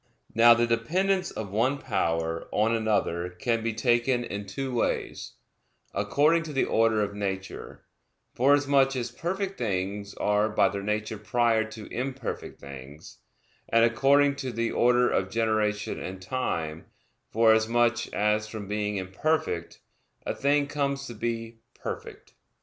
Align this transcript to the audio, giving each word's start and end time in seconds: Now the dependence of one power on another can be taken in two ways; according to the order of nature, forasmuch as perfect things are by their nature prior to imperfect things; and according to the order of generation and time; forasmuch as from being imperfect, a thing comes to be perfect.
Now 0.33 0.55
the 0.55 0.65
dependence 0.65 1.29
of 1.29 1.51
one 1.51 1.77
power 1.77 2.47
on 2.51 2.75
another 2.75 3.29
can 3.29 3.61
be 3.61 3.71
taken 3.71 4.23
in 4.23 4.47
two 4.47 4.73
ways; 4.73 5.33
according 5.93 6.41
to 6.41 6.53
the 6.53 6.63
order 6.65 7.03
of 7.03 7.13
nature, 7.13 7.83
forasmuch 8.33 8.95
as 8.95 9.11
perfect 9.11 9.59
things 9.59 10.15
are 10.15 10.49
by 10.49 10.69
their 10.69 10.81
nature 10.81 11.19
prior 11.19 11.63
to 11.65 11.85
imperfect 11.93 12.59
things; 12.59 13.19
and 13.69 13.85
according 13.85 14.37
to 14.37 14.51
the 14.51 14.71
order 14.71 15.07
of 15.07 15.29
generation 15.29 15.99
and 15.99 16.19
time; 16.19 16.85
forasmuch 17.29 18.11
as 18.11 18.47
from 18.47 18.67
being 18.67 18.97
imperfect, 18.97 19.81
a 20.25 20.33
thing 20.33 20.65
comes 20.65 21.05
to 21.05 21.13
be 21.13 21.59
perfect. 21.75 22.33